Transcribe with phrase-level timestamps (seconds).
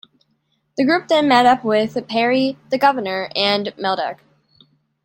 [0.77, 4.17] The group then meet up with Peri, the Governor, and Meldak.